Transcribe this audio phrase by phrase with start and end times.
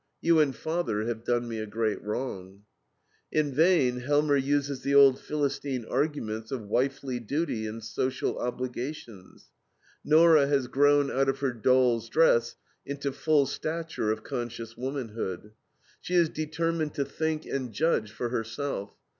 [0.19, 2.63] You and father have done me a great wrong."
[3.31, 9.49] In vain Helmer uses the old philistine arguments of wifely duty and social obligations.
[10.03, 15.51] Nora has grown out of her doll's dress into full stature of conscious womanhood.
[15.99, 18.95] She is determined to think and judge for herself.